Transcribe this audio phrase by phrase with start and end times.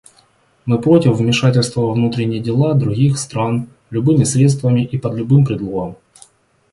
[0.65, 5.95] Мы против вмешательства во внутренние дела других стран любыми средствами и под любым предлогом.